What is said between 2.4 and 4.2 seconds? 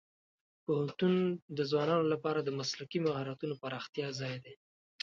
د مسلکي مهارتونو پراختیا